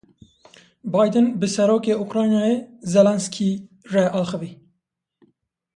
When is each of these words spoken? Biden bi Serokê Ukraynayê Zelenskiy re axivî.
Biden 0.93 1.27
bi 1.39 1.47
Serokê 1.55 1.93
Ukraynayê 2.05 2.55
Zelenskiy 2.93 3.53
re 3.93 4.03
axivî. 4.21 4.51